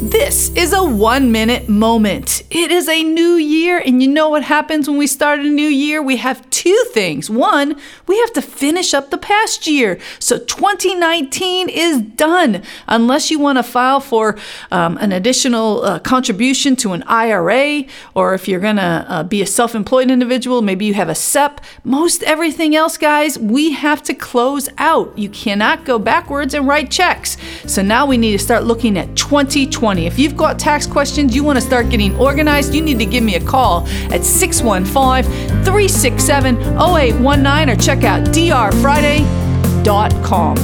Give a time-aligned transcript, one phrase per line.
[0.00, 2.44] This is a one minute moment.
[2.50, 5.66] It is a new year, and you know what happens when we start a new
[5.66, 6.00] year?
[6.00, 7.28] We have two things.
[7.28, 7.76] One,
[8.06, 9.98] we have to finish up the past year.
[10.20, 12.62] So 2019 is done.
[12.86, 14.38] Unless you want to file for
[14.70, 17.82] um, an additional uh, contribution to an IRA,
[18.14, 21.14] or if you're going to uh, be a self employed individual, maybe you have a
[21.16, 21.60] SEP.
[21.82, 25.18] Most everything else, guys, we have to close out.
[25.18, 27.36] You cannot go backwards and write checks.
[27.66, 29.87] So now we need to start looking at 2020.
[29.88, 30.06] 2020.
[30.06, 33.24] If you've got tax questions, you want to start getting organized, you need to give
[33.24, 35.24] me a call at 615
[35.64, 40.56] 367 0819 or check out drfriday.com.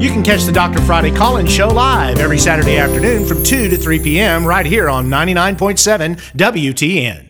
[0.00, 0.80] You can catch the Dr.
[0.82, 4.46] Friday call in show live every Saturday afternoon from 2 to 3 p.m.
[4.46, 7.28] right here on 99.7 WTN.